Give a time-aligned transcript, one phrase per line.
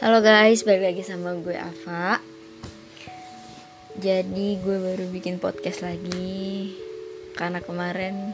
[0.00, 2.24] Halo guys, balik lagi sama gue Ava.
[4.00, 6.72] Jadi gue baru bikin podcast lagi.
[7.36, 8.32] Karena kemarin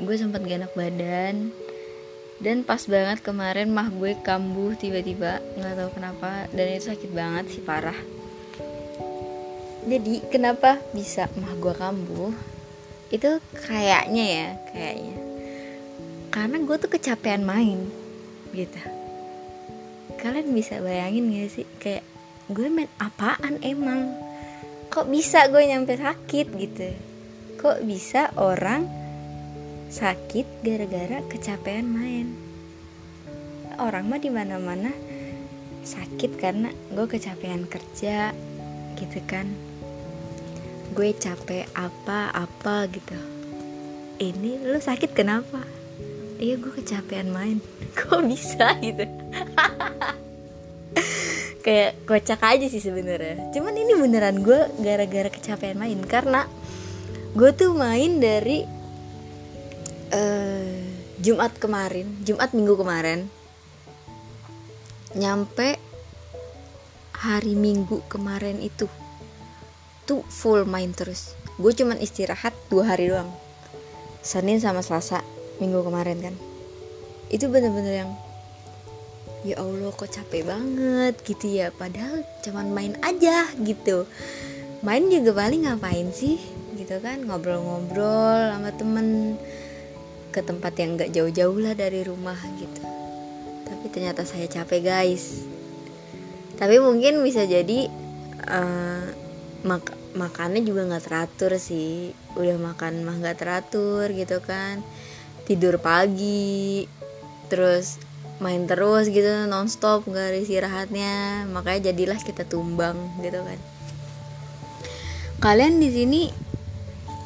[0.00, 1.52] gue sempat gak enak badan.
[2.40, 5.44] Dan pas banget kemarin mah gue kambuh tiba-tiba.
[5.60, 6.48] Gak tahu kenapa.
[6.48, 8.00] Dan itu sakit banget sih, parah.
[9.84, 12.32] Jadi kenapa bisa mah gue kambuh?
[13.12, 13.36] Itu
[13.68, 15.16] kayaknya ya, kayaknya.
[16.32, 17.84] Karena gue tuh kecapean main
[18.56, 19.01] Gitu
[20.22, 21.66] kalian bisa bayangin gak sih?
[21.82, 22.06] Kayak
[22.46, 24.14] gue main apaan emang?
[24.86, 26.46] Kok bisa gue nyampe sakit?
[26.54, 26.94] Gitu.
[27.58, 28.86] Kok bisa orang
[29.90, 32.38] sakit gara-gara kecapean main?
[33.82, 34.94] Orang mah di mana mana
[35.82, 38.30] sakit karena gue kecapean kerja
[38.94, 39.50] gitu kan.
[40.94, 43.18] Gue capek apa apa gitu.
[44.22, 45.66] Ini lu sakit kenapa?
[46.38, 47.58] Iya gue kecapean main.
[47.98, 49.02] Kok bisa gitu
[51.62, 53.54] kayak kocak aja sih sebenarnya.
[53.54, 56.50] Cuman ini beneran gue gara-gara kecapean main karena
[57.32, 58.66] gue tuh main dari
[60.12, 60.74] uh,
[61.22, 63.30] Jumat kemarin Jumat minggu kemarin.
[65.14, 65.78] Nyampe
[67.22, 68.90] hari Minggu kemarin itu
[70.02, 71.38] tuh full main terus.
[71.62, 73.30] Gue cuman istirahat dua hari doang.
[74.26, 75.22] Senin sama Selasa
[75.62, 76.34] minggu kemarin kan.
[77.30, 78.10] Itu bener-bener yang
[79.42, 81.74] ya Allah kok capek banget gitu ya.
[81.74, 84.06] Padahal cuman main aja gitu.
[84.82, 86.38] Main juga paling ngapain sih?
[86.78, 89.38] Gitu kan ngobrol-ngobrol sama temen
[90.32, 92.82] ke tempat yang gak jauh-jauh lah dari rumah gitu.
[93.68, 95.44] Tapi ternyata saya capek guys.
[96.56, 97.90] Tapi mungkin bisa jadi
[98.46, 99.04] uh,
[99.66, 102.14] mak makannya juga nggak teratur sih.
[102.38, 104.78] Udah makan mah nggak teratur gitu kan.
[105.42, 106.86] Tidur pagi
[107.50, 107.98] terus
[108.38, 111.44] main terus gitu nonstop nggak ada istirahatnya.
[111.50, 113.58] Makanya jadilah kita tumbang gitu kan.
[115.42, 116.22] Kalian di sini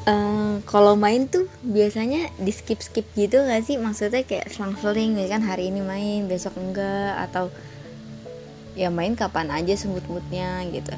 [0.09, 3.77] uh, kalau main tuh biasanya di skip skip gitu gak sih?
[3.77, 5.45] Maksudnya kayak selang-seling kan?
[5.45, 7.53] Hari ini main besok enggak atau
[8.73, 10.97] ya main kapan aja semut-mutnya gitu.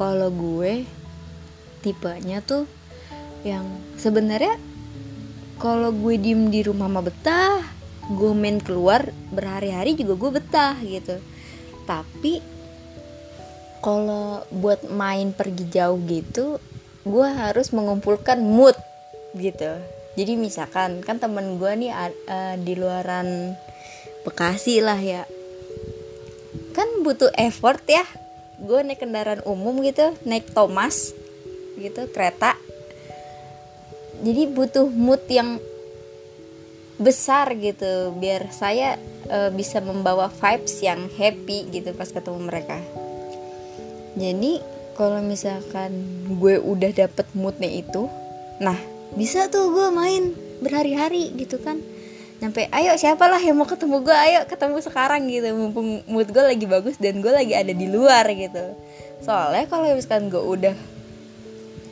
[0.00, 0.88] Kalau gue
[1.84, 2.64] tipenya tuh
[3.44, 3.68] yang
[4.00, 4.56] sebenarnya
[5.60, 7.60] kalau gue diem di rumah mah betah
[8.12, 11.16] gue main keluar berhari-hari juga gue betah gitu.
[11.88, 12.40] Tapi
[13.84, 16.56] kalau buat main pergi jauh gitu
[17.04, 18.76] gue harus mengumpulkan mood
[19.36, 19.76] gitu.
[20.16, 23.52] Jadi misalkan kan temen gue nih uh, di luaran
[24.24, 25.28] Bekasi lah ya.
[26.72, 28.00] Kan butuh effort ya.
[28.56, 31.12] Gue naik kendaraan umum gitu naik Thomas
[31.76, 32.56] gitu kereta.
[34.24, 35.60] Jadi butuh mood yang
[37.00, 38.96] besar gitu biar saya
[39.26, 42.78] uh, bisa membawa vibes yang happy gitu pas ketemu mereka.
[44.14, 44.62] Jadi
[44.94, 45.90] kalau misalkan
[46.38, 48.06] gue udah dapet moodnya itu
[48.62, 48.78] nah
[49.18, 50.30] bisa tuh gue main
[50.62, 51.82] berhari-hari gitu kan.
[52.38, 54.14] Nyampe ayo siapalah yang mau ketemu gue?
[54.14, 55.50] Ayo ketemu sekarang gitu.
[55.54, 58.74] Mumpung mood gue lagi bagus dan gue lagi ada di luar gitu.
[59.22, 60.74] Soalnya kalau misalkan gue udah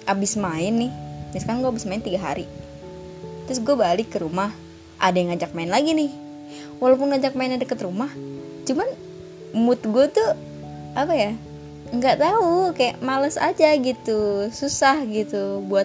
[0.07, 0.93] abis main nih
[1.33, 2.47] misalkan gue abis main tiga hari
[3.47, 4.51] terus gue balik ke rumah
[5.03, 6.15] ada yang ngajak main lagi nih.
[6.79, 8.11] Walaupun ngajak mainnya deket rumah
[8.63, 8.87] cuman
[9.51, 10.31] mood gue tuh
[10.95, 11.33] apa ya
[11.93, 15.85] nggak tahu kayak males aja gitu susah gitu buat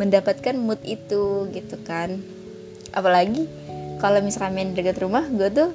[0.00, 2.22] mendapatkan mood itu gitu kan.
[2.96, 3.44] Apalagi
[4.00, 5.70] kalau misalkan main deket rumah gue tuh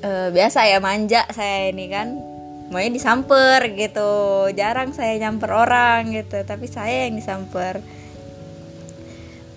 [0.00, 2.08] uh, biasa ya manja saya ini kan.
[2.68, 7.80] Maunya disamper gitu jarang saya nyamper orang gitu tapi saya yang disamper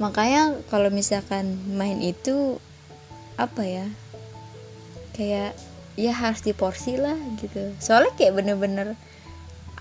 [0.02, 2.58] makanya kalau misalkan main itu
[3.38, 3.88] apa ya
[5.14, 5.54] kayak
[5.94, 7.70] ya harus diporsi lah gitu.
[7.78, 8.98] Soalnya kayak bener-bener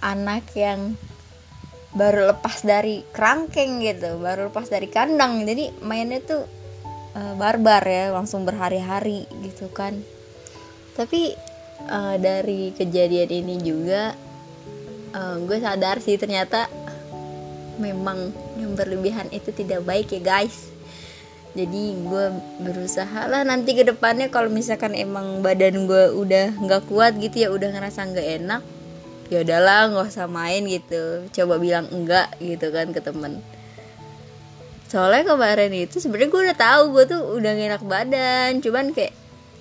[0.05, 1.01] anak yang
[1.97, 5.49] baru lepas dari kerangkeng gitu baru lepas dari kandang.
[5.49, 6.45] Jadi mainnya tuh
[7.17, 9.97] uh, barbar ya langsung berhari-hari gitu kan.
[10.95, 11.33] Tapi
[11.89, 14.13] uh, dari kejadian ini juga
[15.17, 16.69] uh, gue sadar sih ternyata
[17.81, 18.31] memang
[18.61, 20.69] yang berlebihan itu tidak baik ya guys.
[21.51, 22.27] Jadi gue
[22.63, 27.49] berusaha lah nanti ke depannya kalau misalkan emang badan gue udah nggak kuat gitu ya
[27.51, 28.63] udah ngerasa nggak enak
[29.35, 31.27] ya udahlah nggak usah main gitu.
[31.35, 33.43] Coba bilang enggak gitu kan ke temen.
[34.91, 39.15] Soalnya kemarin itu sebenarnya gue udah tahu gue tuh udah gak enak badan cuman kayak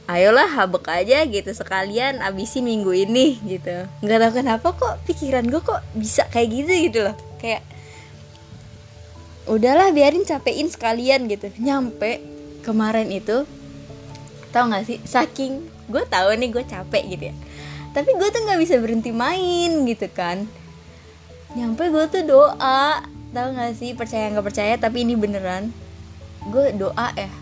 [0.10, 3.86] ayolah habek aja gitu sekalian abisin minggu ini gitu.
[4.02, 7.16] Nggak tahu kenapa kok pikiran gue kok bisa kayak gitu gitu loh.
[7.38, 7.62] Kayak
[9.50, 11.50] udahlah biarin capein sekalian gitu.
[11.58, 12.22] Nyampe
[12.62, 13.50] kemarin itu
[14.54, 17.36] tau gak sih saking gue tahu nih gue capek gitu ya.
[17.90, 20.46] Tapi gue tuh nggak bisa berhenti main gitu kan.
[21.58, 23.02] Nyampe gue tuh doa
[23.34, 25.74] tau gak sih percaya nggak percaya tapi ini beneran.
[26.54, 27.34] Gue doa ya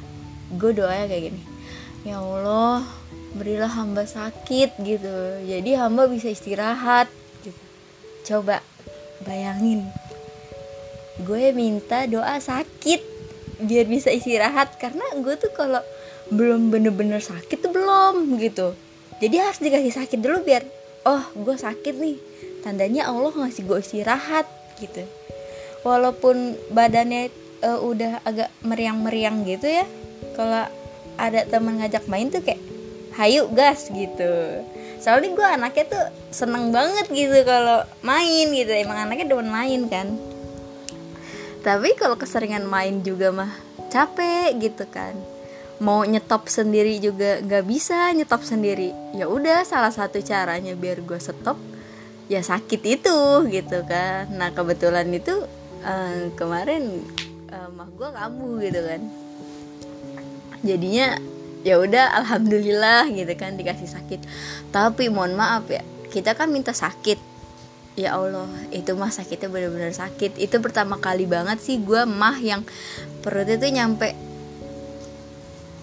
[0.55, 1.41] gue doa ya kayak gini.
[2.07, 2.87] Ya Allah
[3.35, 5.43] berilah hamba sakit gitu.
[5.43, 7.11] Jadi hamba bisa istirahat
[7.43, 7.63] gitu.
[8.23, 8.63] Coba
[9.27, 9.91] bayangin
[11.23, 13.01] gue minta doa sakit
[13.57, 15.81] biar bisa istirahat karena gue tuh kalau
[16.29, 18.77] belum bener-bener sakit tuh belum gitu.
[19.17, 20.61] Jadi harus dikasih sakit dulu biar
[21.09, 22.17] oh gue sakit nih.
[22.61, 24.45] Tandanya Allah ngasih gue istirahat
[24.77, 25.01] gitu.
[25.81, 27.33] Walaupun badannya
[27.65, 29.85] uh, udah agak meriang-meriang gitu ya
[30.37, 30.69] kalau
[31.17, 32.61] ada teman ngajak main tuh kayak
[33.17, 34.61] hayu gas gitu.
[35.01, 40.13] Soalnya gue anaknya tuh seneng banget gitu kalau main gitu emang anaknya demen main kan
[41.67, 43.51] tapi kalau keseringan main juga mah
[43.91, 45.11] capek gitu kan.
[45.83, 48.95] Mau nyetop sendiri juga nggak bisa nyetop sendiri.
[49.11, 51.59] Ya udah salah satu caranya biar gue stop
[52.31, 53.19] ya sakit itu
[53.51, 54.31] gitu kan.
[54.31, 55.43] Nah kebetulan itu
[55.83, 57.03] uh, kemarin
[57.51, 59.01] uh, mah gue kamu gitu kan.
[60.63, 61.19] Jadinya
[61.67, 64.23] ya udah alhamdulillah gitu kan dikasih sakit.
[64.71, 65.83] Tapi mohon maaf ya
[66.15, 67.36] kita kan minta sakit
[67.97, 70.37] ya Allah itu mah sakitnya bener-bener sakit.
[70.37, 72.61] Itu pertama kali banget sih gue mah yang
[73.25, 74.13] perutnya tuh nyampe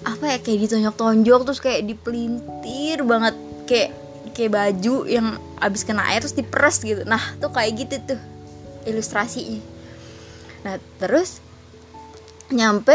[0.04, 3.34] apa ya kayak ditonjok-tonjok terus kayak dipelintir banget.
[3.66, 3.90] Kayak
[4.30, 5.26] kayak baju yang
[5.58, 7.02] abis kena air terus diperes gitu.
[7.02, 8.20] Nah tuh kayak gitu tuh
[8.86, 9.58] ilustrasinya.
[10.62, 11.42] Nah terus
[12.54, 12.94] nyampe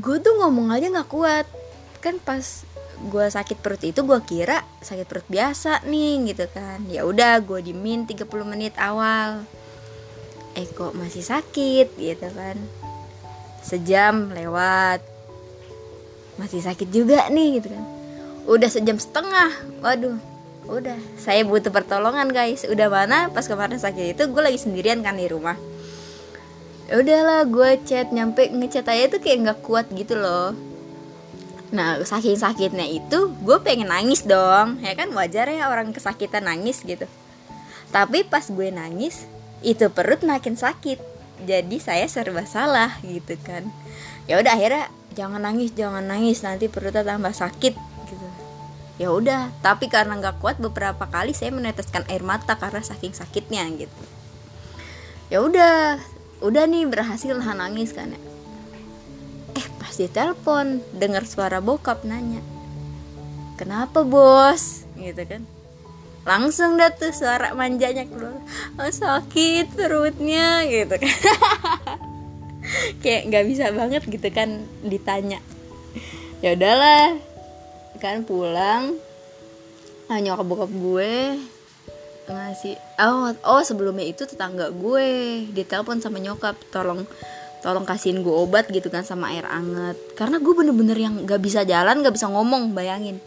[0.00, 1.44] gue tuh ngomong aja nggak kuat.
[2.00, 2.64] Kan pas
[2.96, 6.82] gue sakit perut itu gue kira sakit perut biasa nih gitu kan.
[6.86, 9.42] Ya udah gue dimin 30 menit awal.
[10.54, 11.98] Eh kok masih sakit?
[11.98, 12.56] Gitu kan.
[13.64, 15.02] Sejam lewat.
[16.38, 17.84] Masih sakit juga nih gitu kan.
[18.46, 19.50] Udah sejam setengah.
[19.82, 20.18] Waduh.
[20.70, 20.96] Udah.
[21.18, 22.64] Saya butuh pertolongan guys.
[22.68, 25.58] Udah mana pas kemarin sakit itu gue lagi sendirian kan di rumah.
[26.90, 28.12] Ya udahlah gue chat.
[28.12, 30.73] Nyampe ngechat aja tuh kayak nggak kuat gitu loh
[31.74, 34.78] nah saking sakitnya itu gue pengen nangis dong.
[34.78, 37.10] Ya kan wajar ya orang kesakitan nangis gitu.
[37.90, 39.26] Tapi pas gue nangis
[39.66, 41.02] itu perut makin sakit.
[41.42, 43.66] Jadi saya serba salah gitu kan.
[44.30, 44.86] Ya udah akhirnya
[45.18, 47.74] jangan nangis jangan nangis nanti perutnya tambah sakit
[48.06, 48.26] gitu.
[49.02, 53.66] Ya udah tapi karena nggak kuat beberapa kali saya meneteskan air mata karena saking sakitnya
[53.74, 54.02] gitu.
[55.26, 55.98] Ya udah
[56.38, 58.33] udah nih berhasil nahan nangis kan ya
[59.94, 62.42] pas telepon dengar suara bokap nanya
[63.54, 64.82] kenapa bos?
[64.98, 65.42] Gitu kan.
[66.26, 68.34] Langsung dah tuh suara manjanya keluar.
[68.80, 71.16] Oh, sakit perutnya gitu kan.
[73.04, 75.38] Kayak nggak bisa banget gitu kan ditanya.
[76.42, 77.14] Ya udahlah
[78.00, 78.98] kan pulang.
[80.10, 81.38] Nah, nyokap bokap gue
[82.24, 85.08] ngasih oh oh sebelumnya itu tetangga gue
[85.52, 87.04] ditelepon sama nyokap tolong
[87.64, 89.96] tolong kasihin gue obat gitu kan sama air anget.
[90.12, 93.24] Karena gue bener-bener yang nggak bisa jalan nggak bisa ngomong bayangin.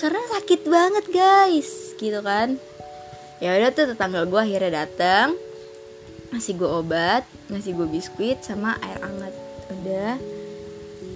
[0.00, 2.56] Karena sakit banget guys gitu kan.
[3.44, 5.36] Ya udah tuh tetangga gue akhirnya datang
[6.32, 7.22] ngasih gue obat
[7.52, 9.36] ngasih gue biskuit sama air hangat
[9.68, 10.16] udah.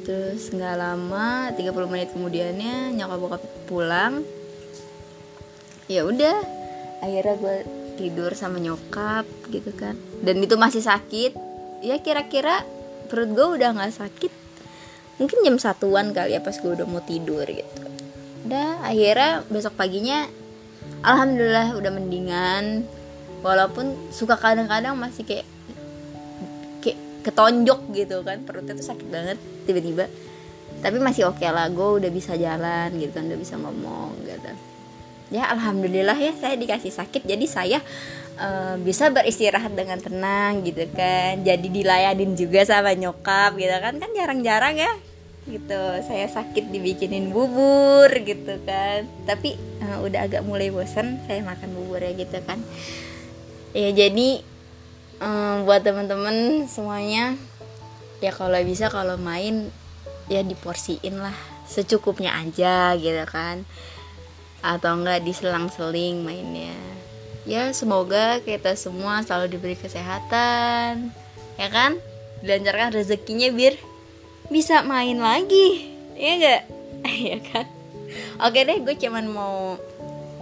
[0.04, 4.20] Terus nggak lama 30 menit kemudiannya nyokap bokap pulang.
[5.88, 6.36] Ya udah
[7.00, 7.56] akhirnya gue
[7.96, 9.96] tidur sama nyokap gitu kan.
[10.20, 11.49] Dan itu masih sakit
[11.80, 12.64] ya kira-kira
[13.08, 14.32] perut gue udah nggak sakit
[15.20, 17.84] mungkin jam satuan kali ya pas gue udah mau tidur gitu.
[18.48, 20.24] Udah akhirnya besok paginya
[21.04, 22.64] alhamdulillah udah mendingan.
[23.40, 25.48] Walaupun suka kadang-kadang masih kayak
[26.80, 29.36] kayak ketonjok gitu kan perutnya tuh sakit banget
[29.68, 30.08] tiba-tiba.
[30.80, 34.52] Tapi masih oke okay lah gue udah bisa jalan gitu kan udah bisa ngomong gitu
[35.30, 37.22] ya alhamdulillah ya saya dikasih sakit.
[37.24, 37.78] Jadi saya
[38.36, 41.40] uh, bisa beristirahat dengan tenang gitu kan.
[41.46, 43.94] Jadi dilayanin juga sama nyokap gitu kan.
[43.96, 44.92] Kan jarang-jarang ya
[45.46, 45.82] gitu.
[46.04, 49.06] Saya sakit dibikinin bubur gitu kan.
[49.24, 49.54] Tapi
[49.86, 52.58] uh, udah agak mulai bosan saya makan bubur ya gitu kan.
[53.70, 54.42] Ya jadi
[55.22, 57.38] um, buat teman-teman semuanya
[58.18, 59.70] ya kalau bisa kalau main
[60.26, 61.38] ya diporsiin lah.
[61.70, 63.62] Secukupnya aja gitu kan
[64.60, 66.76] atau enggak diselang-seling mainnya.
[67.48, 71.10] Ya semoga kita semua selalu diberi kesehatan.
[71.56, 71.96] Ya kan?
[72.44, 73.76] Dilancarkan rezekinya biar
[74.52, 75.92] bisa main lagi.
[76.16, 76.62] Ya enggak?
[77.10, 77.66] Ya kan?
[78.44, 79.80] Oke deh gue cuman mau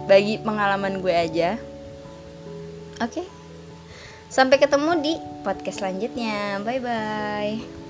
[0.07, 1.55] bagi pengalaman gue aja.
[2.99, 3.23] Oke.
[4.29, 6.61] Sampai ketemu di podcast selanjutnya.
[6.61, 7.88] Bye bye.